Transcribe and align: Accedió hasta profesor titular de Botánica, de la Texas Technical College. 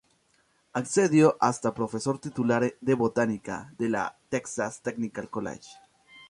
Accedió 0.73 1.37
hasta 1.39 1.75
profesor 1.75 2.17
titular 2.17 2.73
de 2.81 2.93
Botánica, 2.95 3.71
de 3.77 3.87
la 3.87 4.17
Texas 4.29 4.81
Technical 4.81 5.29
College. 5.29 5.69